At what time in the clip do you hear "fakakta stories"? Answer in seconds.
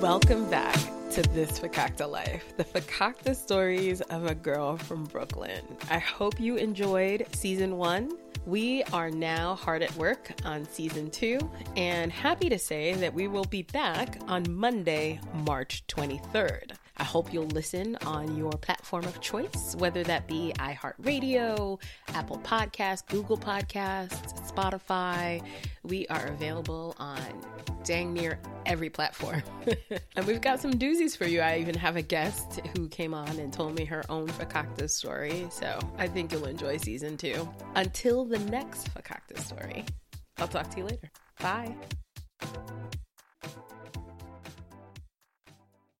2.64-4.00